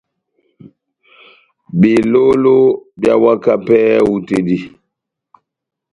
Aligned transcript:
Belóló 1.79 2.55
beháwaka 2.99 3.53
pɛhɛ 3.65 3.95
hú 4.05 4.13
tɛ́h 4.27 4.43
dí. 4.47 4.57